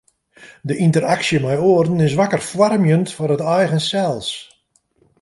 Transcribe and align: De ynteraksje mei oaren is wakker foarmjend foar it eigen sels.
De 0.67 0.73
ynteraksje 0.85 1.39
mei 1.45 1.57
oaren 1.69 2.03
is 2.07 2.17
wakker 2.19 2.43
foarmjend 2.51 3.09
foar 3.15 3.33
it 3.35 3.45
eigen 3.57 3.83
sels. 3.89 4.29